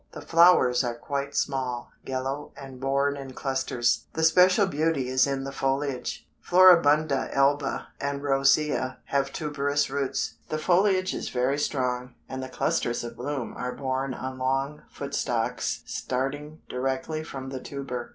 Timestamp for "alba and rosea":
7.35-8.97